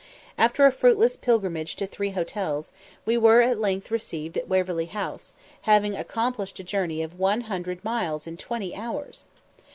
[0.35, 2.71] After a fruitless pilgrimage to three hotels,
[3.05, 5.33] we were at length received at Waverley House,
[5.69, 9.25] having accomplished a journey of one hundred miles in twenty hours!